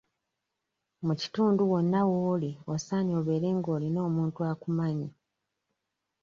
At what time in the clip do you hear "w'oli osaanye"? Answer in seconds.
2.09-3.13